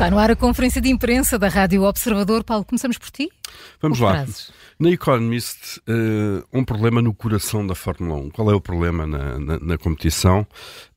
Está 0.00 0.10
no 0.10 0.18
ar 0.18 0.30
a 0.30 0.34
conferência 0.34 0.80
de 0.80 0.88
imprensa 0.88 1.38
da 1.38 1.46
Rádio 1.46 1.82
Observador. 1.82 2.42
Paulo, 2.42 2.64
começamos 2.64 2.96
por 2.96 3.10
ti? 3.10 3.30
Vamos 3.82 3.98
Os 3.98 4.02
lá. 4.02 4.26
Na 4.78 4.88
Economist, 4.88 5.78
uh, 5.80 6.42
um 6.50 6.64
problema 6.64 7.02
no 7.02 7.12
coração 7.12 7.66
da 7.66 7.74
Fórmula 7.74 8.18
1. 8.18 8.30
Qual 8.30 8.50
é 8.50 8.54
o 8.54 8.60
problema 8.62 9.06
na, 9.06 9.38
na, 9.38 9.58
na 9.58 9.76
competição? 9.76 10.46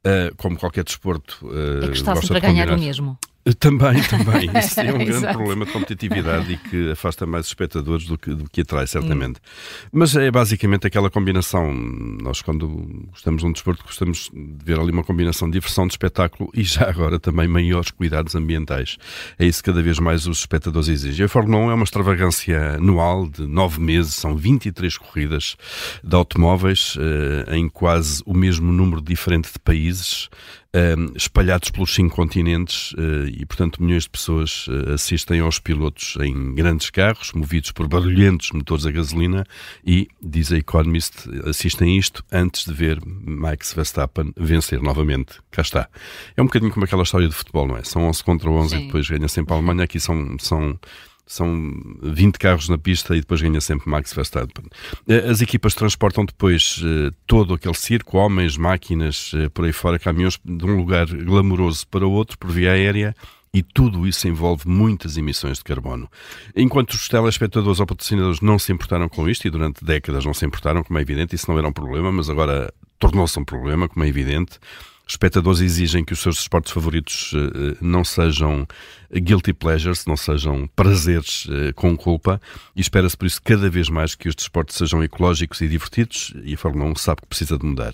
Uh, 0.07 0.34
como 0.38 0.57
qualquer 0.57 0.85
desporto. 0.85 1.38
Uh, 1.41 1.84
é 1.84 1.88
que 1.89 1.97
está 1.97 2.16
sempre 2.16 2.38
a 2.38 2.39
ganhar 2.39 2.70
o 2.70 2.79
mesmo. 2.79 3.20
Também, 3.59 4.01
também. 4.07 4.49
Isso 4.57 4.79
é 4.79 4.93
um 4.93 5.03
grande 5.03 5.33
problema 5.33 5.65
de 5.65 5.71
competitividade 5.73 6.53
e 6.53 6.57
que 6.57 6.91
afasta 6.91 7.25
mais 7.25 7.45
espectadores 7.45 8.05
do 8.05 8.17
que, 8.17 8.33
do 8.33 8.49
que 8.49 8.61
atrai, 8.61 8.87
certamente. 8.87 9.39
Hum. 9.39 9.89
Mas 9.91 10.15
é 10.15 10.31
basicamente 10.31 10.87
aquela 10.87 11.09
combinação. 11.09 11.73
Nós, 11.73 12.41
quando 12.41 12.69
gostamos 13.09 13.41
de 13.41 13.47
um 13.47 13.51
desporto, 13.51 13.83
gostamos 13.83 14.29
de 14.34 14.65
ver 14.65 14.79
ali 14.79 14.91
uma 14.91 15.03
combinação 15.03 15.49
de 15.49 15.53
diversão, 15.53 15.85
de 15.85 15.93
espetáculo 15.93 16.49
e 16.53 16.63
já 16.63 16.87
agora 16.89 17.20
também 17.20 17.48
maiores 17.48 17.91
cuidados 17.91 18.34
ambientais. 18.34 18.98
É 19.37 19.45
isso 19.45 19.62
que 19.62 19.70
cada 19.70 19.84
vez 19.84 19.99
mais 19.99 20.25
os 20.25 20.39
espectadores 20.39 20.87
exigem. 20.87 21.25
A 21.25 21.29
Fórmula 21.29 21.65
1 21.65 21.71
é 21.71 21.73
uma 21.73 21.84
extravagância 21.84 22.75
anual 22.75 23.27
de 23.27 23.45
nove 23.45 23.81
meses, 23.81 24.15
são 24.15 24.37
23 24.37 24.98
corridas 24.98 25.57
de 26.01 26.15
automóveis 26.15 26.95
eh, 26.98 27.57
em 27.57 27.67
quase 27.67 28.23
o 28.25 28.34
mesmo 28.34 28.71
número 28.71 29.01
diferente 29.01 29.51
de 29.51 29.59
países 29.59 30.29
uh, 30.76 31.13
espalhados 31.16 31.70
pelos 31.70 31.94
cinco 31.94 32.16
continentes 32.16 32.91
uh, 32.94 33.27
e, 33.27 33.45
portanto, 33.45 33.82
milhões 33.82 34.04
de 34.04 34.09
pessoas 34.09 34.68
uh, 34.68 34.94
assistem 34.94 35.40
aos 35.40 35.59
pilotos 35.59 36.18
em 36.22 36.55
grandes 36.55 36.90
carros, 36.90 37.32
movidos 37.34 37.72
por 37.72 37.88
barulhentos 37.88 38.52
motores 38.52 38.86
a 38.86 38.91
gasolina 38.91 39.46
e, 39.86 40.08
diz 40.22 40.52
a 40.52 40.58
Economist, 40.58 41.30
assistem 41.48 41.98
isto 41.98 42.23
antes 42.32 42.66
de 42.66 42.73
ver 42.73 42.99
Max 43.05 43.73
Verstappen 43.73 44.34
vencer 44.36 44.82
novamente. 44.82 45.40
Cá 45.52 45.62
está. 45.62 45.90
É 46.35 46.41
um 46.41 46.46
bocadinho 46.46 46.71
como 46.71 46.85
aquela 46.85 47.04
história 47.04 47.27
de 47.27 47.35
futebol, 47.35 47.68
não 47.68 47.77
é? 47.77 47.84
São 47.84 48.04
11 48.04 48.24
contra 48.24 48.49
11 48.49 48.70
Sim. 48.70 48.76
e 48.76 48.85
depois 48.85 49.10
ganha 49.10 49.27
sempre 49.27 49.54
a 49.54 49.58
Alemanha. 49.58 49.84
Aqui 49.84 49.99
são, 49.99 50.37
são 50.40 50.80
são 51.26 51.71
20 52.02 52.38
carros 52.38 52.70
na 52.70 52.77
pista 52.77 53.16
e 53.16 53.21
depois 53.21 53.41
ganha 53.41 53.62
sempre 53.62 53.90
Max 53.90 54.13
Verstappen. 54.13 54.66
Eh, 55.07 55.30
as 55.30 55.41
equipas 55.41 55.74
transportam 55.74 56.26
depois 56.26 56.80
uh, 56.80 57.13
todo 57.26 57.54
aquele 57.54 57.76
circo, 57.76 58.18
homens, 58.18 58.57
máquinas, 58.57 59.32
uh, 59.34 59.49
por 59.52 59.65
aí 59.65 59.71
fora, 59.71 59.98
caminhões, 59.98 60.40
de 60.43 60.65
um 60.65 60.77
lugar 60.77 61.07
glamouroso 61.07 61.88
para 61.88 62.05
outro, 62.05 62.38
por 62.38 62.52
via 62.52 62.74
aérea, 62.74 63.15
e 63.54 63.62
tudo 63.62 64.07
isso 64.07 64.28
envolve 64.28 64.68
muitas 64.68 65.16
emissões 65.16 65.59
de 65.59 65.63
carbono. 65.63 66.09
Enquanto 66.56 66.91
os 66.94 67.07
telespectadores 67.07 67.80
ou 67.80 67.85
patrocinadores 67.85 68.41
não 68.41 68.58
se 68.58 68.72
importaram 68.72 69.08
com 69.08 69.30
isto, 69.30 69.47
e 69.47 69.52
durante 69.52 69.85
décadas 69.85 70.25
não 70.25 70.34
se 70.34 70.46
importaram, 70.46 70.84
como 70.84 70.97
é 70.97 71.02
evidente, 71.02 71.35
isso 71.35 71.50
não 71.50 71.58
era 71.58 71.68
um 71.68 71.74
problema, 71.74 72.12
mas 72.12 72.30
agora 72.30 72.74
tornou-se 72.97 73.40
um 73.40 73.46
problema, 73.46 73.88
como 73.88 74.03
é 74.03 74.08
evidente, 74.08 74.59
espectadores 75.07 75.59
exigem 75.59 76.03
que 76.03 76.13
os 76.13 76.19
seus 76.19 76.40
esportes 76.40 76.72
favoritos 76.72 77.34
uh, 77.34 77.78
não 77.81 78.03
sejam 78.03 78.68
guilty 79.13 79.53
pleasures, 79.53 80.06
não 80.06 80.18
sejam 80.18 80.68
prazeres 80.75 81.46
uh, 81.46 81.73
com 81.75 81.96
culpa, 81.96 82.41
e 82.75 82.81
espera-se 82.81 83.16
por 83.16 83.25
isso 83.25 83.41
cada 83.44 83.69
vez 83.69 83.90
mais 83.90 84.16
que 84.16 84.28
os 84.29 84.35
desportos 84.35 84.75
sejam 84.75 85.03
ecológicos 85.03 85.62
e 85.62 85.68
divertidos, 85.68 86.34
e 86.44 86.53
a 86.53 86.57
Fórmula 86.57 86.90
1 86.91 86.96
sabe 86.96 87.22
que 87.22 87.28
precisa 87.28 87.57
de 87.57 87.66
mudar. 87.66 87.94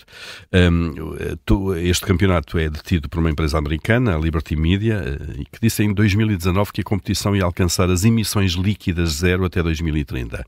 Um, 0.53 1.75
este 1.77 2.05
campeonato 2.05 2.57
é 2.57 2.69
detido 2.69 3.09
por 3.09 3.19
uma 3.19 3.31
empresa 3.31 3.57
americana, 3.57 4.15
a 4.15 4.19
Liberty 4.19 4.55
Media, 4.55 5.19
que 5.51 5.59
disse 5.61 5.83
em 5.83 5.93
2019 5.93 6.71
que 6.71 6.81
a 6.81 6.83
competição 6.83 7.35
ia 7.35 7.43
alcançar 7.43 7.89
as 7.89 8.03
emissões 8.03 8.53
líquidas 8.53 9.13
zero 9.13 9.45
até 9.45 9.61
2030 9.61 10.45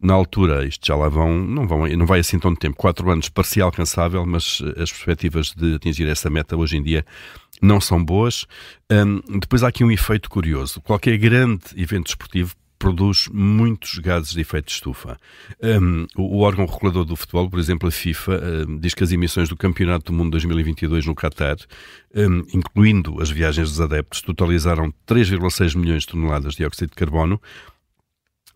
na 0.00 0.14
altura, 0.14 0.64
isto 0.64 0.86
já 0.86 0.94
lá 0.94 1.08
vão, 1.08 1.38
não, 1.38 1.66
vão, 1.66 1.86
não 1.88 2.06
vai 2.06 2.20
assim 2.20 2.38
tanto 2.38 2.58
tempo, 2.58 2.76
quatro 2.76 3.10
anos 3.10 3.28
parecia 3.28 3.64
alcançável, 3.64 4.24
mas 4.24 4.62
eh, 4.62 4.82
as 4.82 4.92
perspectivas 4.92 5.52
de 5.52 5.74
atingir 5.74 6.06
essa 6.06 6.30
meta 6.30 6.56
hoje 6.56 6.76
em 6.76 6.82
dia 6.82 7.04
não 7.60 7.80
são 7.80 8.02
boas. 8.02 8.46
Um, 8.90 9.20
depois 9.40 9.64
há 9.64 9.68
aqui 9.68 9.82
um 9.82 9.90
efeito 9.90 10.30
curioso. 10.30 10.80
Qualquer 10.80 11.16
grande 11.18 11.64
evento 11.76 12.06
desportivo 12.06 12.54
produz 12.78 13.28
muitos 13.32 13.98
gases 13.98 14.30
de 14.30 14.40
efeito 14.40 14.66
de 14.66 14.72
estufa. 14.72 15.18
Um, 15.60 16.06
o, 16.16 16.40
órgão 16.42 16.64
regulador 16.64 17.04
do 17.04 17.16
futebol, 17.16 17.50
por 17.50 17.58
exemplo, 17.58 17.88
a 17.88 17.90
FIFA, 17.90 18.40
um, 18.68 18.78
diz 18.78 18.94
que 18.94 19.02
as 19.02 19.10
emissões 19.10 19.48
do 19.48 19.56
Campeonato 19.56 20.12
do 20.12 20.16
Mundo 20.16 20.30
2022 20.30 21.06
no 21.06 21.14
Qatar, 21.14 21.56
um, 22.14 22.44
incluindo 22.54 23.20
as 23.20 23.30
viagens 23.30 23.70
dos 23.70 23.80
adeptos, 23.80 24.22
totalizaram 24.22 24.94
3,6 25.06 25.76
milhões 25.76 26.02
de 26.02 26.08
toneladas 26.08 26.52
de 26.52 26.58
dióxido 26.58 26.90
de 26.90 26.94
carbono, 26.94 27.40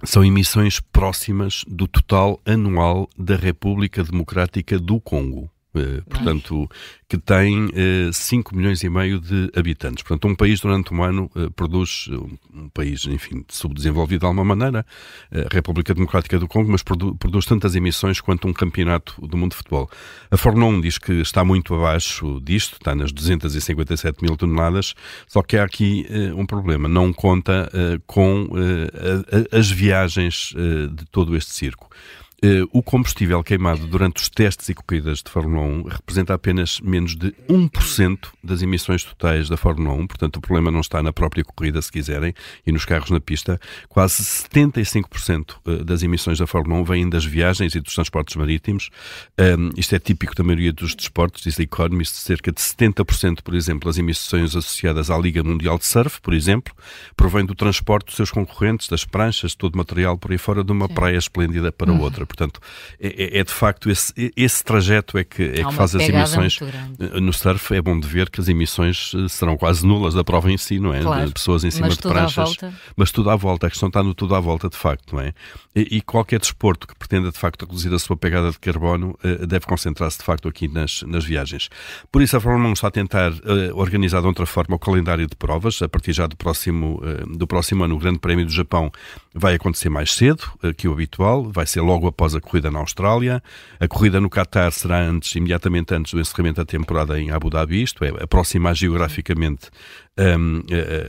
são 0.04 0.24
emissões 0.24 0.80
próximas 0.80 1.64
do 1.66 1.86
total 1.86 2.40
anual 2.44 3.08
da 3.16 3.36
República 3.36 4.02
Democrática 4.02 4.78
do 4.78 5.00
Congo. 5.00 5.51
Uh, 5.74 6.02
portanto, 6.02 6.68
que 7.08 7.16
tem 7.16 7.64
uh, 7.64 8.08
eh, 8.08 8.12
5 8.12 8.54
milhões 8.54 8.82
e 8.82 8.90
meio 8.90 9.18
de 9.18 9.50
habitantes. 9.56 10.02
Portanto, 10.02 10.28
um 10.30 10.34
país 10.34 10.60
durante 10.60 10.92
um 10.92 11.02
ano 11.02 11.30
uh, 11.34 11.50
produz, 11.50 12.10
um 12.52 12.68
país, 12.68 13.06
enfim, 13.06 13.42
subdesenvolvido 13.48 14.20
de 14.20 14.26
alguma 14.26 14.44
maneira, 14.44 14.84
a 15.30 15.54
República 15.54 15.94
Democrática 15.94 16.38
do 16.38 16.46
Congo, 16.46 16.70
mas 16.70 16.82
produ 16.82 17.14
produz 17.14 17.46
tantas 17.46 17.74
emissões 17.74 18.20
quanto 18.20 18.46
um 18.46 18.52
campeonato 18.52 19.26
do 19.26 19.34
mundo 19.34 19.52
de 19.52 19.56
futebol. 19.56 19.90
A 20.30 20.36
Fórmula 20.36 20.66
1 20.66 20.80
diz 20.82 20.98
que 20.98 21.12
está 21.20 21.42
muito 21.42 21.74
abaixo 21.74 22.38
disto, 22.42 22.74
está 22.74 22.94
nas 22.94 23.10
257 23.10 24.22
mil 24.22 24.36
toneladas, 24.36 24.94
só 25.26 25.42
que 25.42 25.56
há 25.56 25.64
aqui 25.64 26.06
um 26.36 26.44
problema, 26.44 26.86
não 26.86 27.12
conta 27.12 27.70
com 28.06 28.48
a, 28.52 29.56
a, 29.56 29.58
as 29.58 29.70
viagens 29.70 30.54
de 30.54 31.04
todo 31.10 31.34
este 31.36 31.52
circo. 31.52 31.88
Uh, 32.44 32.66
o 32.72 32.82
combustível 32.82 33.40
queimado 33.44 33.86
durante 33.86 34.20
os 34.20 34.28
testes 34.28 34.68
e 34.68 34.74
corridas 34.74 35.22
de 35.22 35.30
Fórmula 35.30 35.62
1 35.62 35.82
representa 35.84 36.34
apenas 36.34 36.80
menos 36.80 37.14
de 37.14 37.32
1% 37.48 38.18
das 38.42 38.62
emissões 38.62 39.04
totais 39.04 39.48
da 39.48 39.56
Fórmula 39.56 39.94
1, 39.94 40.08
portanto 40.08 40.38
o 40.38 40.40
problema 40.40 40.68
não 40.68 40.80
está 40.80 41.00
na 41.04 41.12
própria 41.12 41.44
corrida, 41.44 41.80
se 41.80 41.92
quiserem, 41.92 42.34
e 42.66 42.72
nos 42.72 42.84
carros 42.84 43.10
na 43.10 43.20
pista. 43.20 43.60
Quase 43.88 44.24
75% 44.24 45.54
eh, 45.64 45.84
das 45.84 46.02
emissões 46.02 46.40
da 46.40 46.46
Fórmula 46.48 46.80
1 46.80 46.84
vêm 46.84 47.08
das 47.08 47.24
viagens 47.24 47.76
e 47.76 47.80
dos 47.80 47.94
transportes 47.94 48.34
marítimos. 48.34 48.90
Um, 49.38 49.70
isto 49.76 49.94
é 49.94 50.00
típico 50.00 50.34
da 50.34 50.42
maioria 50.42 50.72
dos 50.72 50.96
desportos, 50.96 51.44
diz 51.44 51.60
a 51.60 51.62
Economist, 51.62 52.16
cerca 52.16 52.50
de 52.50 52.60
70%, 52.60 53.42
por 53.44 53.54
exemplo, 53.54 53.88
das 53.88 53.98
emissões 53.98 54.56
associadas 54.56 55.12
à 55.12 55.16
Liga 55.16 55.44
Mundial 55.44 55.78
de 55.78 55.86
Surf, 55.86 56.20
por 56.20 56.34
exemplo, 56.34 56.74
provém 57.14 57.46
do 57.46 57.54
transporte 57.54 58.06
dos 58.06 58.16
seus 58.16 58.32
concorrentes, 58.32 58.88
das 58.88 59.04
pranchas, 59.04 59.54
todo 59.54 59.76
o 59.76 59.78
material 59.78 60.18
por 60.18 60.32
aí 60.32 60.38
fora 60.38 60.64
de 60.64 60.72
uma 60.72 60.88
Sim. 60.88 60.94
praia 60.94 61.16
esplêndida 61.16 61.70
para 61.70 61.92
uhum. 61.92 62.00
outra. 62.00 62.31
Portanto, 62.32 62.60
é, 62.98 63.36
é, 63.36 63.38
é, 63.40 63.44
de 63.44 63.52
facto 63.52 63.90
esse, 63.90 64.12
esse 64.34 64.64
trajeto 64.64 65.18
é 65.18 65.24
que, 65.24 65.42
é 65.42 65.64
que 65.64 65.74
faz 65.74 65.94
as 65.94 66.08
emissões. 66.08 66.58
Eh, 66.98 67.20
no 67.20 67.32
surf 67.32 67.74
é 67.74 67.82
bom 67.82 67.98
de 67.98 68.08
ver 68.08 68.30
que 68.30 68.40
as 68.40 68.48
emissões 68.48 69.12
eh, 69.14 69.28
serão 69.28 69.56
quase 69.56 69.86
nulas 69.86 70.14
da 70.14 70.24
prova 70.24 70.50
em 70.50 70.56
si, 70.56 70.78
não 70.78 70.94
é? 70.94 71.02
Claro. 71.02 71.30
Pessoas 71.32 71.62
em 71.62 71.70
cima 71.70 71.90
de 71.90 71.98
pranchas. 71.98 72.56
Mas 72.96 73.12
tudo 73.12 73.28
à 73.28 73.36
volta. 73.36 73.66
A 73.66 73.70
questão 73.70 73.88
está 73.88 74.02
no 74.02 74.14
tudo 74.14 74.34
à 74.34 74.40
volta, 74.40 74.68
de 74.70 74.76
facto, 74.76 75.14
não 75.14 75.20
é? 75.20 75.34
E, 75.76 75.98
e 75.98 76.00
qualquer 76.00 76.40
desporto 76.40 76.86
que 76.86 76.94
pretenda, 76.94 77.30
de 77.30 77.38
facto, 77.38 77.66
reduzir 77.66 77.92
a 77.92 77.98
sua 77.98 78.16
pegada 78.16 78.50
de 78.50 78.58
carbono 78.58 79.16
uh, 79.22 79.46
deve 79.46 79.66
concentrar-se, 79.66 80.18
de 80.18 80.24
facto, 80.24 80.48
aqui 80.48 80.68
nas, 80.68 81.02
nas 81.02 81.24
viagens. 81.24 81.68
Por 82.10 82.22
isso, 82.22 82.36
a 82.36 82.40
Fórmula 82.40 82.70
1 82.70 82.72
está 82.72 82.88
a 82.88 82.90
tentar 82.90 83.32
organizar 83.74 84.20
de 84.20 84.26
outra 84.26 84.46
forma 84.46 84.76
o 84.76 84.78
calendário 84.78 85.26
de 85.26 85.36
provas. 85.36 85.82
A 85.82 85.88
partir 85.88 86.12
já 86.12 86.26
do 86.26 86.36
próximo, 86.36 87.00
do 87.28 87.46
próximo 87.46 87.84
ano, 87.84 87.96
o 87.96 87.98
Grande 87.98 88.18
Prémio 88.18 88.46
do 88.46 88.52
Japão 88.52 88.90
vai 89.34 89.54
acontecer 89.54 89.88
mais 89.88 90.14
cedo 90.14 90.44
que 90.76 90.88
o 90.88 90.92
habitual. 90.92 91.50
Vai 91.50 91.66
ser 91.66 91.80
logo 91.80 92.06
após 92.06 92.21
a 92.24 92.40
corrida 92.40 92.62
corrida 92.62 92.70
na 92.70 92.78
Austrália. 92.78 93.42
A 93.80 93.88
corrida 93.88 94.20
no 94.20 94.30
Qatar 94.30 94.70
será 94.72 95.00
antes, 95.00 95.34
imediatamente 95.34 95.94
antes 95.94 96.12
do 96.12 96.20
encerramento 96.20 96.60
da 96.60 96.64
temporada 96.64 97.18
em 97.18 97.30
Abu 97.30 97.50
Dhabi, 97.50 97.82
isto 97.82 98.04
é, 98.04 98.10
aproximar 98.22 98.74
geograficamente 98.74 99.70
um, 100.18 100.62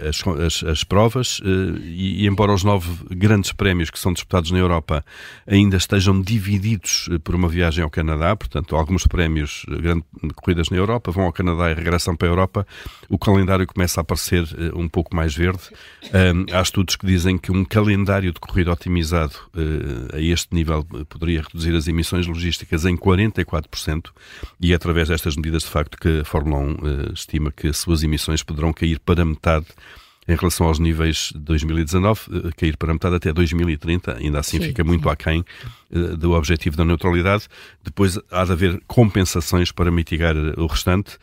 as, 0.07 0.23
as, 0.45 0.63
as, 0.63 0.83
provas 0.85 1.39
uh, 1.39 1.77
e, 1.83 2.23
e, 2.23 2.27
embora 2.27 2.53
os 2.53 2.63
nove 2.63 2.89
grandes 3.11 3.51
prémios 3.51 3.89
que 3.89 3.99
são 3.99 4.13
disputados 4.13 4.49
na 4.51 4.57
Europa 4.57 5.03
ainda 5.45 5.75
estejam 5.75 6.21
divididos 6.21 7.09
eh, 7.11 7.17
por 7.17 7.35
uma 7.35 7.49
viagem 7.49 7.83
ao 7.83 7.89
Canadá, 7.89 8.33
portanto, 8.35 8.75
alguns 8.75 9.05
prémios, 9.05 9.65
eh, 9.69 9.81
grandes 9.81 10.05
corridas 10.35 10.69
na 10.69 10.77
Europa, 10.77 11.11
vão 11.11 11.25
ao 11.25 11.33
Canadá 11.33 11.69
e 11.71 11.73
regressam 11.73 12.15
para 12.15 12.29
a 12.29 12.31
Europa, 12.31 12.67
o 13.09 13.17
calendário 13.17 13.67
começa 13.67 13.99
a 13.99 14.03
parecer 14.03 14.43
uh, 14.43 14.79
um 14.79 14.87
pouco 14.87 15.13
mais 15.15 15.35
verde. 15.35 15.63
Um, 16.05 16.45
há 16.55 16.61
estudos 16.61 16.95
que 16.95 17.05
dizem 17.05 17.37
que 17.37 17.51
um 17.51 17.65
calendário 17.65 18.31
de 18.31 18.39
corrida 18.39 18.71
otimizado 18.71 19.35
uh, 19.53 20.15
a 20.15 20.21
este 20.21 20.55
nível 20.55 20.83
poderia 21.09 21.41
reduzir 21.41 21.75
as 21.75 21.87
emissões 21.87 22.25
logísticas 22.25 22.85
em 22.85 22.95
44% 22.95 24.09
e 24.61 24.71
é 24.71 24.75
através 24.75 25.09
destas 25.09 25.35
medidas, 25.35 25.63
de 25.63 25.69
facto, 25.69 25.97
que 25.97 26.21
a 26.21 26.25
Fórmula 26.25 26.61
1 26.61 27.13
estima 27.13 27.51
que 27.51 27.67
as 27.67 27.77
suas 27.77 28.03
emissões 28.03 28.41
poderão 28.43 28.71
cair 28.71 28.92
cair 28.93 28.99
para 28.99 29.25
metade 29.25 29.65
em 30.27 30.35
relação 30.35 30.67
aos 30.67 30.79
níveis 30.79 31.31
de 31.33 31.39
2019, 31.39 32.21
eh, 32.31 32.51
cair 32.55 32.77
para 32.77 32.93
metade 32.93 33.15
até 33.15 33.33
2030, 33.33 34.17
ainda 34.19 34.39
assim 34.39 34.57
sim, 34.57 34.67
fica 34.67 34.81
muito 34.81 35.03
sim. 35.03 35.09
aquém 35.09 35.45
uh, 35.91 36.15
do 36.15 36.31
objetivo 36.31 36.77
da 36.77 36.85
neutralidade. 36.85 37.47
Depois 37.83 38.17
há 38.31 38.45
de 38.45 38.53
haver 38.53 38.81
compensações 38.87 39.71
para 39.71 39.91
mitigar 39.91 40.35
eh, 40.35 40.53
o 40.57 40.65
restante. 40.65 41.17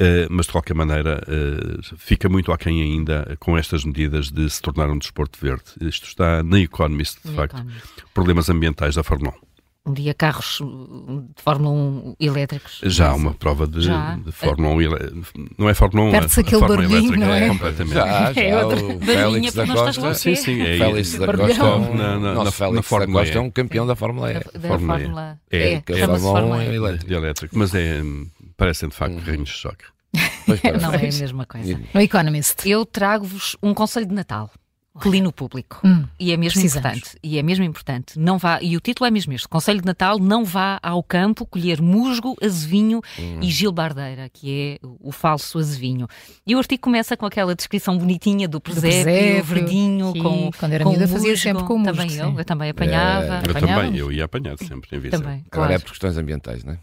Uh, 0.00 0.26
mas 0.30 0.46
de 0.46 0.52
qualquer 0.52 0.74
maneira 0.74 1.22
uh, 1.28 1.96
fica 1.96 2.28
muito 2.28 2.50
aquém 2.50 2.82
ainda 2.82 3.36
com 3.38 3.56
estas 3.56 3.84
medidas 3.84 4.30
de 4.30 4.48
se 4.48 4.60
tornar 4.60 4.90
um 4.90 4.98
desporto 4.98 5.38
verde. 5.40 5.64
Isto 5.80 6.06
está 6.06 6.42
na 6.42 6.58
Economist, 6.58 7.18
de 7.22 7.30
na 7.30 7.36
facto. 7.36 7.54
Economist. 7.56 8.04
Problemas 8.12 8.48
ambientais 8.48 8.94
da 8.96 9.02
Fórmula 9.02 9.34
1. 9.48 9.51
Um 9.84 9.92
dia 9.92 10.14
carros 10.14 10.60
uh, 10.60 11.24
de 11.36 11.42
Fórmula 11.42 11.70
1 11.74 12.14
elétricos. 12.20 12.80
Já 12.84 13.10
há 13.10 13.14
uma 13.14 13.34
prova 13.34 13.66
de, 13.66 13.80
de 14.24 14.32
Fórmula 14.32 14.74
1 14.76 15.22
não 15.58 15.68
é 15.68 15.74
Fórmula 15.74 16.08
1, 16.08 16.10
Perde-se 16.12 16.40
aquele 16.40 16.60
barulhinho, 16.60 17.16
não 17.18 17.32
é? 17.34 17.44
é 17.44 17.48
completamente. 17.48 17.94
Já, 17.94 18.32
já, 18.32 18.40
É 18.42 18.64
outra 18.64 18.84
o 18.84 19.00
Félix 19.00 19.54
da 19.54 19.66
Costa. 19.66 20.14
Sim, 20.14 20.34
sim, 20.36 20.60
é 20.62 20.78
Félix 20.78 21.18
da. 21.18 21.26
Costa, 21.26 21.62
é 21.62 21.64
um- 21.64 21.94
Na- 21.94 22.18
na- 22.18 22.34
nosso 22.34 22.44
na- 22.44 22.50
Félix 22.52 22.74
na 22.74 22.80
da 22.80 22.82
Fórmula 22.82 23.20
Costa 23.22 23.38
é 23.38 23.40
um 23.40 23.50
campeão 23.50 23.86
da 23.86 23.96
Fórmula 23.96 24.30
E. 24.30 24.34
Da, 24.34 24.40
da 24.54 24.68
Fórmula. 24.68 24.98
Fórmula 24.98 25.38
É, 25.50 25.74
E. 25.74 25.82
que 25.82 25.92
a 25.92 25.96
Chama-se 25.98 26.22
Fórmula 26.22 26.40
Fórmula 26.40 26.56
1 26.58 26.62
E. 26.62 26.64
é 26.66 26.74
elétrico. 26.76 27.06
de 27.08 27.14
elétrico, 27.14 27.58
mas 27.58 27.74
é, 27.74 28.02
hum, 28.02 28.26
parecem 28.56 28.88
de 28.88 28.94
facto 28.94 29.16
carrinhos 29.24 29.48
de 29.48 29.54
choque. 29.56 29.84
Não 30.80 30.92
é 30.92 30.96
a 30.96 31.00
mesma 31.00 31.46
coisa. 31.46 31.80
No 31.94 32.00
Economist. 32.00 32.68
Eu 32.68 32.84
trago-vos 32.84 33.56
um 33.62 33.72
conselho 33.74 34.06
de 34.06 34.14
Natal. 34.14 34.50
Clean 35.00 35.26
o 35.26 35.32
público. 35.32 35.80
Hum, 35.84 36.04
e 36.20 36.32
é 36.32 36.36
mesmo 36.36 36.60
precisamos. 36.60 36.86
importante. 36.98 37.18
E 37.22 37.38
é 37.38 37.42
mesmo 37.42 37.64
importante. 37.64 38.18
Não 38.18 38.36
vá, 38.36 38.58
e 38.60 38.76
o 38.76 38.80
título 38.80 39.06
é 39.06 39.10
mesmo 39.10 39.32
este: 39.32 39.48
Conselho 39.48 39.80
de 39.80 39.86
Natal, 39.86 40.18
não 40.18 40.44
vá 40.44 40.78
ao 40.82 41.02
campo 41.02 41.46
colher 41.46 41.80
musgo, 41.80 42.36
azevinho 42.42 43.00
Hum. 43.18 43.38
e 43.40 43.50
gilbardeira, 43.50 44.28
que 44.30 44.78
é 44.82 44.86
o 45.00 45.10
falso 45.10 45.58
azevinho. 45.58 46.06
E 46.46 46.54
o 46.54 46.58
artigo 46.58 46.82
começa 46.82 47.16
com 47.16 47.24
aquela 47.24 47.54
descrição 47.54 47.96
bonitinha 47.96 48.46
do 48.46 48.60
presépio, 48.60 49.02
presépio, 49.04 49.44
verdinho, 49.44 50.12
que 50.12 50.20
com. 50.20 50.50
quando 50.58 50.72
era 50.72 50.84
com 50.84 50.90
miúda 50.90 51.08
fazia 51.08 51.36
sempre 51.38 51.64
com 51.64 51.78
musgo, 51.78 51.92
Também 51.96 52.16
eu, 52.16 52.30
sim. 52.30 52.34
eu 52.38 52.44
também 52.44 52.70
apanhava. 52.70 53.26
É, 53.36 53.42
Eu 53.48 53.54
também, 53.54 53.96
eu 53.96 54.12
ia 54.12 54.24
apanhar 54.26 54.58
sempre 54.58 54.96
em. 54.98 55.10
Também, 55.10 55.28
Agora 55.28 55.48
claro. 55.50 55.72
é 55.72 55.78
por 55.78 55.88
questões 55.90 56.16
ambientais, 56.18 56.64
não 56.64 56.74
é? 56.74 56.78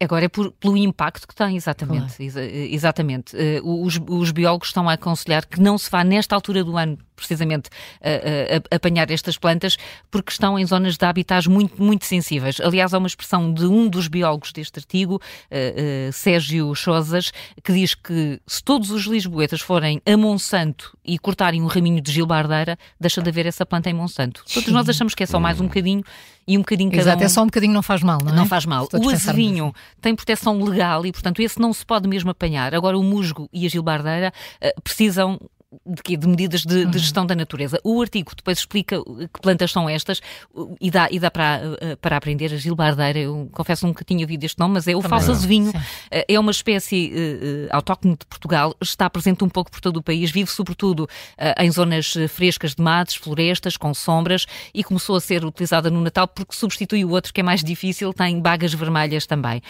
Agora 0.00 0.24
é 0.26 0.28
por- 0.28 0.52
pelo 0.52 0.76
impacto 0.76 1.26
que 1.26 1.34
tem, 1.34 1.56
exatamente. 1.56 2.22
Exa- 2.22 2.44
exatamente. 2.44 3.36
Eh, 3.36 3.60
os, 3.64 3.98
os 4.08 4.30
biólogos 4.30 4.68
estão 4.68 4.88
a 4.88 4.92
aconselhar 4.92 5.44
que 5.44 5.60
não 5.60 5.76
se 5.76 5.90
vá, 5.90 6.04
nesta 6.04 6.36
altura 6.36 6.62
do 6.62 6.76
ano, 6.76 6.96
precisamente, 7.18 7.68
a- 8.02 8.08
a- 8.08 8.56
a- 8.72 8.76
apanhar 8.76 9.10
estas 9.10 9.36
plantas, 9.36 9.76
porque 10.10 10.30
estão 10.32 10.58
em 10.58 10.64
zonas 10.64 10.96
de 10.96 11.04
habitats 11.04 11.46
muito, 11.46 11.82
muito 11.82 12.04
sensíveis. 12.06 12.60
Aliás, 12.60 12.94
há 12.94 12.98
uma 12.98 13.06
expressão 13.06 13.52
de 13.52 13.66
um 13.66 13.88
dos 13.88 14.08
biólogos 14.08 14.52
deste 14.52 14.78
artigo, 14.78 15.20
eh, 15.50 16.06
eh, 16.08 16.12
Sérgio 16.12 16.74
Chosas, 16.74 17.32
que 17.62 17.72
diz 17.72 17.94
que 17.94 18.40
se 18.46 18.62
todos 18.62 18.90
os 18.90 19.04
lisboetas 19.04 19.60
forem 19.60 20.00
a 20.06 20.16
Monsanto 20.16 20.96
e 21.04 21.18
cortarem 21.18 21.62
um 21.62 21.66
raminho 21.66 22.00
de 22.00 22.12
gilbardeira, 22.12 22.78
deixa 23.00 23.20
de 23.20 23.28
haver 23.28 23.46
essa 23.46 23.66
planta 23.66 23.90
em 23.90 23.94
Monsanto. 23.94 24.44
Todos 24.52 24.68
nós 24.72 24.88
achamos 24.88 25.14
que 25.14 25.22
é 25.22 25.26
só 25.26 25.40
mais 25.40 25.60
um 25.60 25.64
bocadinho 25.66 26.02
e 26.46 26.56
um 26.56 26.60
bocadinho 26.60 26.90
cada 26.90 27.02
Exato, 27.02 27.22
um. 27.22 27.26
é 27.26 27.28
só 27.28 27.42
um 27.42 27.46
bocadinho, 27.46 27.72
não 27.74 27.82
faz 27.82 28.02
mal, 28.02 28.18
não 28.24 28.32
é? 28.32 28.36
Não 28.36 28.46
faz 28.46 28.64
mal. 28.64 28.88
O 28.92 29.10
azevinho 29.10 29.74
tem 30.00 30.14
proteção 30.14 30.62
legal 30.62 31.04
e, 31.04 31.12
portanto, 31.12 31.40
esse 31.42 31.58
não 31.60 31.72
se 31.72 31.84
pode 31.84 32.08
mesmo 32.08 32.30
apanhar. 32.30 32.74
Agora, 32.74 32.96
o 32.96 33.02
musgo 33.02 33.48
e 33.52 33.66
a 33.66 33.68
gilbardeira 33.68 34.32
eh, 34.60 34.74
precisam 34.82 35.38
de, 35.86 36.02
quê? 36.02 36.16
de 36.16 36.26
medidas 36.26 36.62
de, 36.62 36.84
Uhum. 36.84 36.90
de 36.90 36.98
gestão 36.98 37.26
da 37.26 37.34
natureza. 37.34 37.78
O 37.84 38.00
artigo 38.00 38.32
depois 38.34 38.58
explica 38.58 39.02
que 39.02 39.40
plantas 39.42 39.70
são 39.70 39.88
estas 39.88 40.20
uh, 40.54 40.76
e 40.80 40.90
dá, 40.90 41.08
e 41.10 41.18
dá 41.18 41.30
para, 41.30 41.60
uh, 41.92 41.96
para 41.98 42.16
aprender 42.16 42.52
a 42.52 42.56
gilbardeira. 42.56 43.18
Eu 43.18 43.48
confesso 43.52 43.86
nunca 43.86 44.04
tinha 44.04 44.20
ouvido 44.24 44.44
este 44.44 44.58
nome, 44.58 44.74
mas 44.74 44.88
é 44.88 44.96
o 44.96 45.02
falso 45.02 45.30
azevinho. 45.30 45.70
Sim. 45.70 45.78
Uh, 45.78 46.24
É 46.28 46.40
uma 46.40 46.50
espécie 46.50 47.12
uh, 47.12 47.66
uh, 47.66 47.76
autóctone 47.76 48.16
de 48.16 48.26
Portugal, 48.26 48.74
está 48.82 49.08
presente 49.10 49.44
um 49.44 49.48
pouco 49.48 49.70
por 49.70 49.80
todo 49.80 49.98
o 49.98 50.02
país, 50.02 50.30
vive 50.30 50.50
sobretudo 50.50 51.00
uh, 51.04 51.62
em 51.62 51.70
zonas 51.70 52.14
uh, 52.16 52.28
frescas 52.28 52.74
de 52.74 52.82
matos, 52.82 53.14
florestas, 53.14 53.76
com 53.76 53.92
sombras 53.92 54.46
e 54.72 54.82
começou 54.84 55.16
a 55.16 55.20
ser 55.20 55.44
utilizada 55.44 55.90
no 55.90 56.00
Natal 56.00 56.26
porque 56.28 56.54
substitui 56.54 57.04
o 57.04 57.10
outro 57.10 57.32
que 57.32 57.40
é 57.40 57.42
mais 57.44 57.62
difícil, 57.62 58.12
tem 58.12 58.40
bagas 58.40 58.72
vermelhas 58.72 59.26
também. 59.26 59.60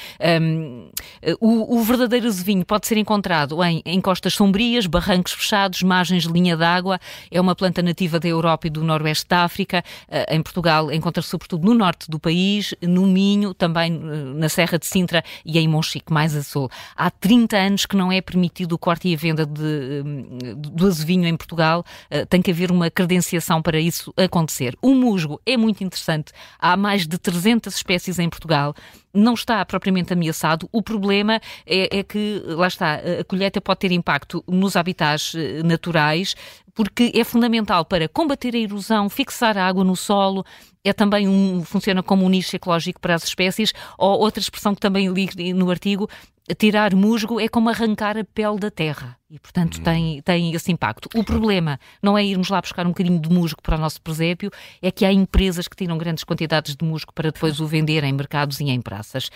Um, 0.40 0.90
uh, 1.24 1.36
o, 1.40 1.78
o 1.78 1.82
verdadeiro 1.82 2.26
azevinho 2.26 2.64
pode 2.64 2.86
ser 2.86 2.96
encontrado 2.98 3.62
em, 3.64 3.82
em 3.84 4.00
costas 4.00 4.34
sombrias, 4.34 4.86
barrancos 4.86 5.32
fechados, 5.32 5.82
margens 5.88 6.24
de 6.24 6.32
linha 6.32 6.56
d'água. 6.56 7.00
É 7.30 7.40
uma 7.40 7.56
planta 7.56 7.82
nativa 7.82 8.20
da 8.20 8.28
Europa 8.28 8.66
e 8.66 8.70
do 8.70 8.84
Noroeste 8.84 9.26
da 9.28 9.44
África. 9.44 9.82
Uh, 10.08 10.34
em 10.34 10.42
Portugal 10.42 10.92
encontra-se 10.92 11.28
sobretudo 11.28 11.66
no 11.66 11.74
norte 11.74 12.10
do 12.10 12.18
país, 12.18 12.74
no 12.82 13.06
Minho, 13.06 13.54
também 13.54 13.96
uh, 13.96 14.34
na 14.34 14.48
Serra 14.48 14.78
de 14.78 14.86
Sintra 14.86 15.24
e 15.44 15.58
em 15.58 15.66
Monchique, 15.66 16.12
mais 16.12 16.36
a 16.36 16.42
sul. 16.42 16.70
Há 16.94 17.10
30 17.10 17.56
anos 17.56 17.86
que 17.86 17.96
não 17.96 18.12
é 18.12 18.20
permitido 18.20 18.72
o 18.72 18.78
corte 18.78 19.08
e 19.08 19.14
a 19.14 19.16
venda 19.16 19.46
de, 19.46 20.02
um, 20.04 20.54
do 20.54 20.86
azevinho 20.86 21.26
em 21.26 21.36
Portugal. 21.36 21.84
Tem 22.28 22.42
que 22.42 22.50
haver 22.50 22.70
uma 22.70 22.90
credenciação 22.90 23.62
para 23.62 23.80
isso 23.80 24.12
acontecer. 24.16 24.76
O 24.82 24.94
musgo 24.94 25.40
é 25.46 25.56
muito 25.56 25.82
interessante. 25.82 26.32
Há 26.58 26.76
mais 26.76 27.06
de 27.06 27.16
300 27.16 27.74
espécies 27.74 28.18
em 28.18 28.28
Portugal 28.28 28.74
não 29.12 29.34
está 29.34 29.64
propriamente 29.64 30.12
ameaçado. 30.12 30.68
O 30.72 30.82
problema 30.82 31.40
é, 31.66 31.98
é, 31.98 32.02
que, 32.02 32.42
lá 32.46 32.68
está, 32.68 32.94
a 32.94 33.24
colheita 33.24 33.60
pode 33.60 33.80
ter 33.80 33.92
impacto 33.92 34.44
nos 34.46 34.76
habitats 34.76 35.34
eh, 35.34 35.62
naturais, 35.78 36.34
porque 36.78 37.10
é 37.12 37.24
fundamental 37.24 37.84
para 37.84 38.08
combater 38.08 38.54
a 38.54 38.58
erosão, 38.58 39.10
fixar 39.10 39.58
a 39.58 39.66
água 39.66 39.82
no 39.82 39.96
solo. 39.96 40.46
É 40.84 40.92
também 40.92 41.26
um, 41.26 41.64
funciona 41.64 42.04
como 42.04 42.24
um 42.24 42.28
nicho 42.28 42.54
ecológico 42.54 43.00
para 43.00 43.16
as 43.16 43.24
espécies, 43.24 43.72
ou 43.98 44.20
outra 44.20 44.40
expressão 44.40 44.76
que 44.76 44.80
também 44.80 45.08
li 45.08 45.52
no 45.52 45.72
artigo, 45.72 46.08
tirar 46.54 46.94
musgo 46.94 47.40
é 47.40 47.48
como 47.48 47.68
arrancar 47.68 48.16
a 48.16 48.24
pele 48.24 48.60
da 48.60 48.70
terra 48.70 49.18
e, 49.30 49.38
portanto, 49.38 49.80
tem, 49.82 50.22
tem 50.22 50.54
esse 50.54 50.72
impacto. 50.72 51.08
O 51.14 51.22
problema 51.22 51.78
não 52.02 52.16
é 52.16 52.24
irmos 52.24 52.48
lá 52.48 52.60
buscar 52.60 52.86
um 52.86 52.90
bocadinho 52.90 53.20
de 53.20 53.28
musgo 53.28 53.60
para 53.60 53.76
o 53.76 53.80
nosso 53.80 54.00
presépio, 54.00 54.50
é 54.80 54.90
que 54.90 55.04
há 55.04 55.12
empresas 55.12 55.68
que 55.68 55.76
tiram 55.76 55.98
grandes 55.98 56.24
quantidades 56.24 56.74
de 56.74 56.84
musgo 56.84 57.12
para 57.12 57.30
depois 57.30 57.60
o 57.60 57.66
vender 57.66 58.04
em 58.04 58.12
mercados 58.12 58.58
e 58.60 58.70
em 58.70 58.80
praças. 58.80 59.30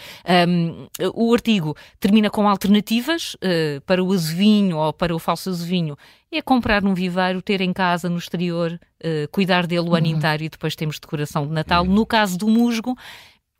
Um, 0.49 0.87
o 1.15 1.35
artigo 1.35 1.77
termina 2.01 2.31
com 2.31 2.49
alternativas 2.49 3.35
uh, 3.35 3.81
para 3.85 4.03
o 4.03 4.13
azevinho 4.13 4.79
ou 4.79 4.93
para 4.93 5.15
o 5.15 5.19
falso 5.19 5.51
azevinho. 5.51 5.97
É 6.35 6.41
comprar 6.41 6.81
num 6.81 6.95
viveiro, 6.95 7.32
ter 7.41 7.61
em 7.63 7.73
casa, 7.73 8.09
no 8.11 8.19
exterior, 8.19 8.79
uh, 9.03 9.29
cuidar 9.31 9.67
dele 9.67 9.89
o 9.89 9.95
ano 9.95 10.09
Uhum. 10.09 10.17
inteiro 10.17 10.43
e 10.43 10.49
depois 10.49 10.75
temos 10.77 10.99
decoração 10.99 11.47
de 11.47 11.53
Natal. 11.53 11.85
No 11.85 12.05
caso 12.05 12.37
do 12.37 12.49
musgo, 12.49 12.95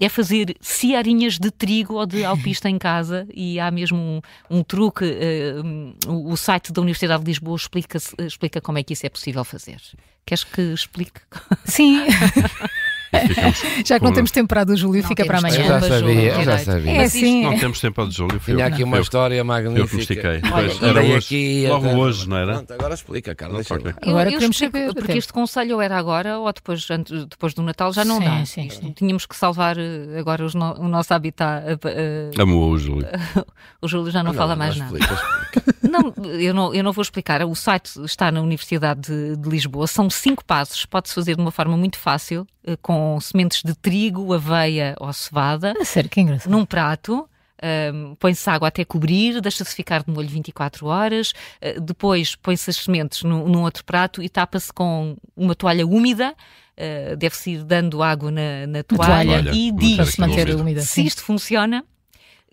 é 0.01 0.09
fazer 0.09 0.57
ciarinhas 0.61 1.39
de 1.39 1.51
trigo 1.53 1.95
ou 1.95 2.05
de 2.05 2.25
alpista 2.27 2.69
em 2.69 2.77
casa 2.77 3.25
e 3.33 3.61
há 3.61 3.71
mesmo 3.71 3.97
um, 3.99 4.21
um 4.51 4.63
truque. 4.65 5.05
uh, 5.05 5.63
um, 5.65 5.95
o 6.33 6.37
site 6.37 6.73
da 6.73 6.81
Universidade 6.83 7.23
de 7.23 7.29
Lisboa 7.31 7.57
explica, 7.57 7.99
explica 8.19 8.61
como 8.61 8.79
é 8.79 8.83
que 8.83 8.93
isso 8.95 9.07
é 9.07 9.09
possível 9.09 9.45
fazer. 9.45 9.81
Queres 10.27 10.45
que 10.45 10.61
explique? 10.61 11.21
Sim. 11.65 11.99
Ficamos 13.13 13.63
Já 13.87 13.99
que 13.99 14.05
não 14.05 14.13
temos 14.13 14.31
tempo 14.31 14.49
para 14.49 14.63
a 14.63 14.65
do 14.65 14.77
Júlio, 14.77 15.03
Não 15.03 15.09
fica 15.09 15.25
para 15.25 15.39
temos 15.39 15.55
Eu 15.55 15.61
amanhã. 15.65 15.81
já 15.81 15.81
Mas, 15.89 15.99
sabia, 16.01 16.33
eu 16.35 16.45
já 16.45 16.53
é 16.53 16.59
sabia. 16.59 16.91
É 16.93 16.97
Mas 16.97 17.15
isto 17.15 17.27
sim. 17.27 17.43
Não 17.45 17.59
temos 17.59 17.81
tempo 17.81 18.01
ao 18.01 18.09
de 18.09 18.15
Júlio. 18.17 18.41
foi 18.41 18.55
Tinha 18.55 18.67
eu- 18.69 18.73
aqui 18.73 18.85
uma 18.85 18.97
eu- 18.97 19.03
história 19.03 19.45
magnífica. 19.45 19.81
Eu 19.83 19.89
que 19.89 19.95
me 19.97 20.01
estiquei. 20.01 20.41
Era 20.89 21.01
hoje, 21.03 21.17
aqui 21.17 21.67
logo 21.69 21.89
hoje, 21.89 22.29
não 22.29 22.37
era? 22.37 22.55
Pronto, 22.55 22.73
agora 22.75 22.95
explica, 22.95 23.37
lá. 23.41 23.47
Agora 23.49 24.29
eu, 24.29 24.33
eu 24.33 24.39
queremos 24.39 24.57
saber 24.59 24.87
do 24.89 24.95
porque 24.95 25.07
tempo. 25.09 25.19
este 25.19 25.33
conselho 25.33 25.75
ou 25.77 25.83
era 25.83 25.97
agora 25.99 26.39
ou 26.39 26.53
depois, 26.53 26.87
antes- 26.91 27.27
depois 27.27 27.53
do 27.55 27.63
Natal 27.63 27.93
já 27.93 28.05
não 28.05 28.19
Sim, 28.19 28.25
dá. 28.25 28.45
sim, 28.47 28.67
Isto- 28.67 28.81
sim. 28.87 28.93
Tínhamos 28.93 29.27
que 29.27 29.37
salvar 29.37 29.77
eh, 29.79 30.19
agora 30.19 30.45
os 30.45 30.55
no- 30.55 30.75
o 30.81 30.89
nosso 30.89 31.13
habitat. 31.13 31.65
eh, 31.67 31.79
eh, 31.85 32.31
Amou 32.41 32.71
o 32.71 32.79
Júlio. 32.79 33.07
o 33.83 33.89
Júlio 33.89 34.11
já 34.11 34.23
não, 34.23 34.33
fala 34.33 34.57
mais 34.57 34.77
não 34.77 34.87
nada. 34.87 34.99
explica, 34.99 35.15
explica. 35.15 35.73
Não, 35.93 36.15
eu 36.41 36.55
não, 36.55 36.73
eu 36.73 36.83
não 36.83 36.91
vou 36.91 37.03
explicar. 37.03 37.45
O 37.45 37.55
site 37.55 38.03
está 38.05 38.33
na 38.33 38.41
Universidade 38.41 39.01
de, 39.03 39.37
de 39.37 39.47
Lisboa. 39.49 39.87
São 39.87 40.09
cinco 40.09 40.43
passos. 40.43 40.87
Pode-se 40.87 41.15
fazer 41.15 41.37
de 41.37 41.43
uma 41.43 41.51
forma 41.51 41.77
muito 41.77 41.99
fácil, 41.99 42.47
com 42.83 43.19
sementes 43.21 43.63
de 43.63 43.75
trigo, 43.75 44.33
aveia 44.33 44.95
ou 45.01 45.13
cevada, 45.13 45.75
A 45.81 45.85
sério, 45.85 46.09
que 46.11 46.21
engraçado. 46.21 46.51
num 46.51 46.65
prato. 46.65 47.29
ahm, 47.65 48.15
põe-se 48.19 48.49
água 48.51 48.67
até 48.69 48.85
cobrir, 48.85 49.41
deixa-se 49.41 49.75
ficar 49.75 50.03
de 50.03 50.11
molho 50.13 50.29
24 50.29 50.87
horas, 50.87 51.33
eh, 51.61 51.79
depois 51.79 52.35
põe-se 52.35 52.71
as 52.71 52.77
sementes 52.77 53.23
num, 53.23 53.47
num 53.49 53.63
outro 53.63 53.85
prato 53.85 54.21
e 54.21 54.29
tapa-se 54.29 54.73
com 54.73 55.17
uma 55.37 55.55
toalha 55.55 55.87
úmida. 55.87 56.35
eh, 56.77 57.15
Deve-se 57.17 57.53
ir 57.53 57.65
dando 57.65 58.03
água 58.03 58.31
na, 58.33 58.67
na 58.67 58.83
toalha, 58.83 59.43
toalha. 59.45 59.51
e 59.55 59.71
diz 59.71 59.97
Para 59.97 60.07
se 60.07 60.21
manter 60.21 60.55
úmida. 60.57 60.81
se 60.81 61.05
isto 61.07 61.23
funciona, 61.23 61.85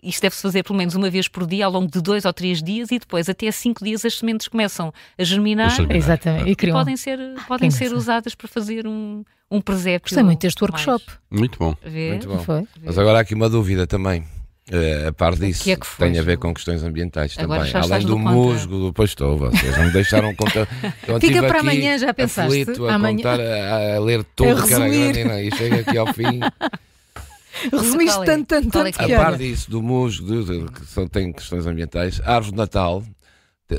isto 0.02 0.22
deve-se 0.22 0.42
fazer 0.42 0.62
pelo 0.62 0.78
menos 0.78 0.94
uma 0.94 1.10
vez 1.10 1.28
por 1.28 1.46
dia 1.46 1.66
ao 1.66 1.72
longo 1.72 1.90
de 1.90 2.00
dois 2.00 2.24
ou 2.24 2.32
três 2.32 2.62
dias 2.62 2.90
e 2.90 2.98
depois 2.98 3.28
até 3.28 3.50
cinco 3.50 3.84
dias 3.84 4.04
as 4.04 4.14
sementes 4.18 4.48
começam 4.48 4.92
a 5.18 5.22
germinar 5.24 5.66
A 5.66 5.70
germinar. 5.70 5.96
Exatamente. 5.96 6.48
E 6.48 6.52
e 6.52 6.56
criam. 6.56 6.76
podem 6.78 6.96
ser, 6.96 7.18
podem 7.46 7.70
ser 7.70 7.92
usadas 7.92 8.34
para 8.34 8.48
fazer 8.48 8.86
um, 8.86 9.22
um 9.50 9.60
presépio. 9.60 10.08
Gostei 10.08 10.22
muito 10.22 10.40
deste 10.40 10.60
mais- 10.62 10.72
workshop. 10.86 11.04
Muito 11.30 11.58
bom. 11.58 11.74
Vê? 11.84 12.10
Muito 12.10 12.28
bom. 12.28 12.38
Foi. 12.38 12.64
Mas 12.82 12.96
agora 12.98 13.18
há 13.18 13.20
aqui 13.22 13.34
uma 13.34 13.48
dúvida 13.48 13.86
também. 13.86 14.24
Eh, 14.72 15.08
a 15.08 15.12
par 15.12 15.34
disso, 15.34 15.64
que 15.64 15.72
é 15.72 15.76
que 15.76 15.84
foi, 15.84 16.08
tem 16.08 16.16
a 16.20 16.22
ver 16.22 16.38
com 16.38 16.54
questões 16.54 16.84
ambientais 16.84 17.36
Agora 17.36 17.64
também. 17.68 17.82
Além 17.90 18.06
do 18.06 18.16
musgo, 18.16 18.86
depois 18.86 19.10
estou, 19.10 19.36
vocês 19.36 19.76
não 19.76 19.86
me 19.86 19.90
deixaram 19.92 20.32
contar. 20.36 20.64
Fica 21.20 21.40
para 21.42 21.58
aqui 21.58 21.58
amanhã, 21.58 21.98
já 21.98 22.14
pensaste? 22.14 22.60
aflito 22.62 22.86
a 22.86 22.94
Amanhã- 22.94 23.16
contar, 23.16 23.40
a, 23.40 23.96
a 23.96 23.98
ler 23.98 24.22
tudo 24.36 24.62
que 24.64 24.72
era 24.72 24.84
resumir. 24.84 25.12
grande 25.12 25.24
não, 25.24 25.40
e 25.40 25.50
chega 25.56 25.76
aqui 25.80 25.98
ao 25.98 26.14
fim. 26.14 26.38
Resumiste 27.72 28.20
é? 28.20 28.24
tanto, 28.24 28.46
tanto, 28.46 28.68
é 28.68 28.70
tanto 28.92 28.98
que 29.06 29.12
A 29.12 29.16
par 29.24 29.36
disso, 29.36 29.70
do 29.70 29.82
musgo, 29.82 30.26
de- 30.26 30.44
de- 30.66 30.72
que 30.72 30.86
são, 30.86 31.06
tem 31.06 31.32
questões 31.32 31.66
ambientais, 31.66 32.20
árvores 32.20 32.50
de 32.50 32.56
Natal, 32.56 33.02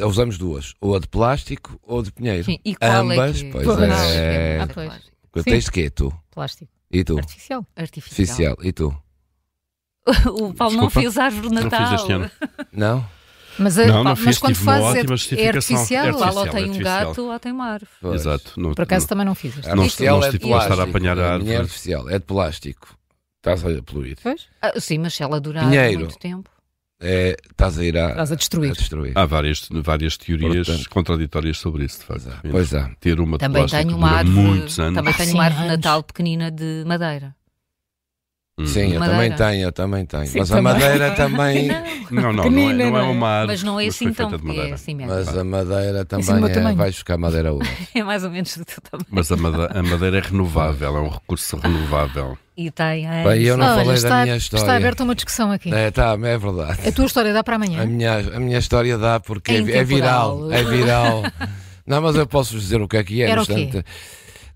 usamos 0.06 0.38
duas, 0.38 0.74
ou 0.80 0.96
a 0.96 1.00
de 1.00 1.08
plástico 1.08 1.80
ou 1.84 2.00
a 2.00 2.04
de 2.04 2.12
pinheiro. 2.12 2.44
Sim, 2.44 2.60
e 2.64 2.76
qual 2.76 2.92
Ambas, 2.92 3.40
é 3.40 3.44
que... 3.44 3.52
pois 3.52 3.66
Pois. 3.66 3.80
é. 3.92 4.60
Ah, 4.62 4.68
pois. 4.74 4.88
plástico. 4.88 5.44
Tens 5.44 5.64
de 5.66 5.72
quê, 5.72 5.90
tu? 5.90 6.14
Plástico. 6.32 6.72
E 6.92 7.04
tu? 7.04 7.18
Artificial. 7.18 7.66
Artificial. 7.76 8.24
Oficial. 8.26 8.58
E 8.62 8.72
tu? 8.74 8.96
o 10.28 10.54
Paulo 10.54 10.76
não 10.76 10.88
Desculpa. 10.88 10.90
fez 11.02 11.18
árvore 11.18 11.50
de 11.50 11.56
Não 11.56 11.64
Natal. 11.64 11.90
fiz 11.90 12.00
este 12.02 12.12
ano. 12.14 12.32
Não? 12.74 13.06
Mas, 13.60 13.78
a- 13.78 13.86
Não, 13.86 13.96
não 13.96 14.04
mas 14.12 14.20
fiz, 14.20 14.38
quando 14.40 14.56
fazes 14.56 15.32
é, 15.34 15.42
é 15.44 15.48
artificial. 15.50 16.06
É 16.06 16.12
O 16.12 16.18
Paulo 16.18 16.34
ou 16.36 16.40
artificial, 16.40 16.46
tem 16.54 16.64
um 16.64 16.68
artificial. 16.70 17.06
gato 17.08 17.22
ou 17.32 17.40
tem 17.40 17.52
uma 17.52 17.66
árvore. 17.68 17.92
Pois. 18.02 18.22
Exato. 18.22 18.54
Não, 18.60 18.74
Por 18.74 18.82
acaso 18.84 19.04
não- 19.04 19.08
também 19.10 19.26
não 19.26 19.36
fiz 19.36 19.56
Não- 19.58 19.72
artificial 19.74 20.20
não 20.20 20.26
é 20.26 20.30
de 20.30 20.36
estive 20.38 20.54
a 20.54 20.58
estar 20.58 20.66
a 20.66 20.76
plástico. 20.76 20.98
apanhar 20.98 21.20
a 21.20 21.34
árvore. 21.34 21.52
é 21.52 21.58
artificial, 21.58 22.10
é 22.10 22.14
de 22.20 22.26
plástico. 22.26 22.98
Estás 23.44 23.66
a 23.66 23.82
poluir. 23.82 24.18
Pois, 24.22 24.48
Ah, 24.62 24.80
sim, 24.80 25.00
mas 25.00 25.16
se 25.16 25.24
ela 25.24 25.40
durar 25.42 25.66
Pinheiro. 25.68 26.02
muito 26.02 26.18
tempo. 26.20 26.50
É, 27.04 27.36
estás 27.50 27.80
a 27.80 27.84
ir 27.84 27.98
a, 27.98 28.10
estás 28.10 28.32
a 28.32 28.36
destruir. 28.36 28.70
a 28.70 28.74
destruir. 28.76 29.18
Há 29.18 29.26
várias, 29.26 29.68
várias 29.72 30.16
teorias 30.18 30.68
Portanto- 30.68 30.90
contraditórias 30.92 31.58
sobre 31.58 31.86
isso, 31.86 31.98
de 32.02 32.06
facto. 32.06 32.30
Pois 32.52 32.76
há, 32.76 32.86
há. 32.86 32.96
Ter 33.00 33.20
uma 33.20 33.40
Também 33.40 33.66
tenho 33.66 33.88
que 33.88 33.94
uma 33.96 34.12
árvore, 34.12 34.36
muitos 34.48 34.80
anos. 34.80 34.96
também 34.96 35.12
Ah, 35.12 35.18
tenho 35.18 35.30
sim, 35.30 35.34
uma 35.36 35.44
árvore 35.46 35.64
de. 35.64 35.70
Natal 35.72 36.04
pequenina 36.04 36.52
de 36.52 36.84
madeira. 36.86 37.36
Sim, 38.66 38.94
eu 38.94 39.00
Madeira. 39.00 39.06
também 39.10 39.32
tenho, 39.32 39.64
eu 39.68 39.72
também 39.72 40.06
tenho. 40.06 40.28
Sim, 40.28 40.40
mas 40.40 40.52
a 40.52 40.56
também. 40.56 40.74
madeira 40.74 41.12
também. 41.12 41.68
Não, 42.12 42.34
não, 42.34 42.44
não 42.52 42.70
é, 42.70 42.74
não 42.74 42.86
é 42.88 42.90
não 42.92 42.98
é? 42.98 43.02
uma 43.04 43.28
árvore. 43.30 43.48
Mas 43.54 43.64
não 43.64 43.80
é 43.80 43.88
assim 43.88 44.12
tão 44.12 44.30
é 44.30 44.72
assim 44.74 44.94
mesmo. 44.96 45.14
Mas 45.14 45.30
a 45.38 45.44
madeira 45.46 46.04
também 46.04 46.74
é, 46.74 46.76
vais 46.76 46.94
buscar 46.96 47.18
madeira 47.18 47.54
hoje. 47.54 47.70
É 47.96 48.04
mais 48.04 48.26
ou 48.26 48.30
menos 48.32 48.58
do 48.58 48.66
teu 48.66 48.82
tamanho. 48.82 49.08
Mas 49.10 49.32
a 49.32 49.38
madeira, 49.38 49.80
a 49.80 49.82
madeira 49.82 50.18
é 50.18 50.20
renovável, 50.20 50.98
é 50.98 51.00
um 51.00 51.08
recurso 51.08 51.56
renovável. 51.56 52.38
E 52.58 52.70
tem. 52.70 53.08
é, 53.08 53.24
Bem, 53.24 53.44
eu 53.44 53.56
não 53.56 53.66
Olha, 53.66 53.76
falei 53.78 53.96
está, 53.96 54.10
da 54.10 54.24
minha 54.24 54.36
história. 54.36 54.64
está 54.64 54.76
aberta 54.76 55.04
uma 55.06 55.16
discussão 55.16 55.52
aqui. 55.54 55.74
É, 55.74 55.90
tá, 55.90 56.18
é 56.22 56.38
verdade. 56.38 56.86
A 56.86 56.92
tua 56.92 57.06
história 57.06 57.32
dá 57.32 57.44
para 57.46 57.56
A 57.56 57.56
amanhã. 57.56 57.86
minha, 57.86 58.18
a 58.18 58.40
minha 58.42 58.60
história 58.60 58.98
dá 58.98 59.22
porque 59.22 59.54
É 59.54 59.56
é, 59.60 59.78
é 59.78 59.84
viral. 59.86 60.52
É 60.52 60.64
viral. 60.66 61.24
Não, 61.88 62.02
mas 62.02 62.16
eu 62.16 62.28
posso 62.28 62.54
vos 62.54 62.62
dizer 62.64 62.82
o 62.82 62.88
que 62.88 62.98
é 62.98 63.04
que 63.04 63.22
é. 63.24 63.30
Era 63.30 63.42
o 63.42 63.46
quê? 63.46 63.84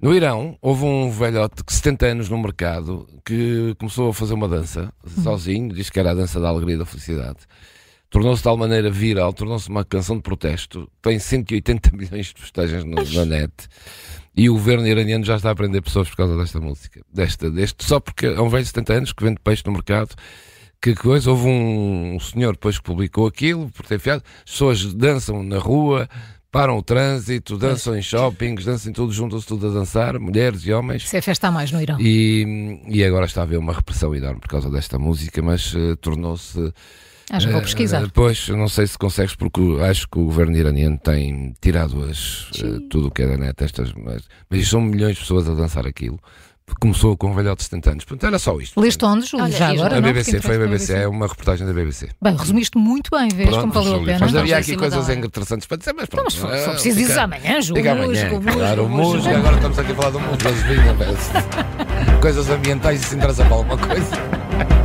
No 0.01 0.13
Irão, 0.13 0.57
houve 0.61 0.83
um 0.85 1.09
velhote 1.09 1.63
de 1.65 1.73
70 1.73 2.05
anos 2.05 2.29
no 2.29 2.37
mercado 2.37 3.07
que 3.25 3.73
começou 3.79 4.09
a 4.09 4.13
fazer 4.13 4.33
uma 4.33 4.47
dança 4.47 4.93
Hum. 5.05 5.23
sozinho, 5.23 5.73
disse 5.73 5.91
que 5.91 5.99
era 5.99 6.11
a 6.11 6.13
dança 6.13 6.39
da 6.39 6.49
alegria 6.49 6.75
e 6.75 6.77
da 6.77 6.85
felicidade. 6.85 7.37
Tornou-se 8.09 8.39
de 8.39 8.43
tal 8.43 8.55
maneira 8.55 8.89
viral, 8.89 9.33
tornou-se 9.33 9.67
uma 9.67 9.83
canção 9.83 10.15
de 10.17 10.21
protesto, 10.21 10.89
tem 11.01 11.17
180 11.17 11.91
milhões 11.95 12.27
de 12.27 12.35
postagens 12.35 12.83
no- 12.83 13.03
na 13.13 13.25
net. 13.25 13.51
E 14.37 14.49
o 14.49 14.53
governo 14.53 14.85
iraniano 14.87 15.23
já 15.23 15.37
está 15.37 15.51
a 15.51 15.55
prender 15.55 15.81
pessoas 15.81 16.09
por 16.09 16.17
causa 16.17 16.37
desta 16.37 16.59
música. 16.59 17.01
Desta, 17.11 17.49
deste, 17.49 17.83
só 17.85 17.99
porque 17.99 18.25
é 18.27 18.39
um 18.41 18.49
velho 18.49 18.63
de 18.63 18.67
70 18.69 18.93
anos 18.93 19.13
que 19.13 19.23
vende 19.23 19.39
peixe 19.43 19.63
no 19.65 19.71
mercado. 19.71 20.13
Que 20.81 20.93
coisa, 20.93 21.31
houve 21.31 21.47
um, 21.47 22.15
um 22.15 22.19
senhor 22.19 22.51
depois 22.51 22.77
que 22.77 22.83
publicou 22.83 23.25
aquilo, 23.27 23.69
por 23.71 23.85
ter 23.85 23.97
fiado. 23.97 24.23
As 24.45 24.51
pessoas 24.51 24.93
dançam 24.93 25.41
na 25.41 25.57
rua, 25.57 26.07
param 26.55 26.77
o 26.77 26.81
trânsito, 26.81 27.57
dançam 27.57 27.97
em 27.97 28.01
shoppings, 28.01 28.63
dançam 28.63 28.89
em 28.89 28.93
tudo, 28.93 29.11
juntam-se 29.11 29.45
tudo 29.45 29.67
a 29.67 29.71
dançar, 29.71 30.17
mulheres 30.17 30.65
e 30.65 30.71
homens. 30.71 31.09
Se 31.09 31.17
é 31.17 31.21
festa 31.21 31.49
a 31.49 31.51
mais 31.51 31.69
no 31.69 31.81
Irão. 31.81 31.99
E, 31.99 32.79
e 32.87 33.03
agora 33.03 33.25
está 33.25 33.41
a 33.41 33.43
haver 33.43 33.59
uma 33.59 33.73
repressão 33.73 34.15
enorme 34.15 34.39
por 34.39 34.47
causa 34.47 34.69
desta 34.69 34.97
música, 34.97 35.41
mas 35.41 35.73
eh, 35.75 35.97
tornou-se. 35.99 36.73
Ah, 37.31 37.39
já 37.39 37.49
vou 37.49 37.59
eh, 37.59 37.63
pesquisar. 37.63 38.07
pois, 38.13 38.47
eu 38.47 38.55
não 38.57 38.67
sei 38.67 38.85
se 38.87 38.97
consegues, 38.97 39.35
porque 39.35 39.59
acho 39.89 40.07
que 40.07 40.19
o 40.19 40.25
governo 40.25 40.55
iraniano 40.55 40.97
tem 40.97 41.53
tirado 41.59 42.03
as, 42.03 42.49
eh, 42.63 42.79
tudo 42.89 43.07
o 43.07 43.11
que 43.11 43.23
é 43.23 43.27
da 43.27 43.37
net, 43.37 43.63
estas, 43.63 43.91
mas, 43.93 44.21
mas 44.49 44.59
isto 44.59 44.71
são 44.71 44.81
milhões 44.81 45.15
de 45.15 45.21
pessoas 45.21 45.49
a 45.49 45.53
dançar 45.55 45.87
aquilo. 45.87 46.19
Começou 46.81 47.15
com 47.15 47.29
um 47.29 47.35
velhote 47.35 47.57
de 47.57 47.63
70 47.65 47.91
anos. 47.91 48.05
Portanto, 48.05 48.27
era 48.27 48.39
só 48.39 48.59
isto. 48.59 48.81
Leste 48.81 49.05
onde, 49.05 49.27
Júlio? 49.27 49.45
Olha, 49.45 49.55
já 49.55 49.69
agora 49.69 49.97
A 49.97 50.01
não, 50.01 50.07
BBC, 50.09 50.31
porque 50.31 50.47
foi 50.47 50.55
a 50.55 50.59
BBC, 50.59 50.93
é 50.93 51.07
uma 51.07 51.27
reportagem 51.27 51.67
da 51.67 51.73
BBC. 51.73 52.09
Bem, 52.19 52.35
resumiste 52.35 52.75
muito 52.75 53.11
bem, 53.15 53.27
vês 53.29 53.49
Pronto, 53.49 53.61
como 53.61 53.73
valeu 53.73 54.01
a 54.01 54.03
pena. 54.05 54.17
Mas 54.19 54.35
havia 54.35 54.57
aqui 54.57 54.75
coisas 54.75 55.03
hora. 55.07 55.13
interessantes 55.13 55.67
para 55.67 55.77
dizer, 55.77 55.93
mas 55.93 56.05
Então, 56.05 56.23
pronto. 56.23 56.35
mas 56.41 56.59
só, 56.59 56.65
só 56.65 56.71
eh, 56.71 56.73
preciso 56.73 56.97
dizer 56.97 57.19
amanhã, 57.19 57.61
Júlio. 57.61 57.83
Fica 57.83 57.91
amanhã. 57.91 58.29
música, 58.31 58.53
Claro, 58.53 58.85
o 58.85 58.89
música, 58.89 59.37
agora 59.37 59.55
estamos 59.57 59.77
aqui 59.79 59.91
a 59.91 59.95
falar 59.95 60.09
do 60.09 60.19
mundo 60.19 60.43
das 60.43 60.63
vinhas. 60.63 62.19
Coisas 62.19 62.49
ambientais, 62.49 63.01
isso 63.01 63.15
interessa 63.15 63.45
para 63.45 63.53
alguma 63.53 63.77
coisa. 63.77 64.84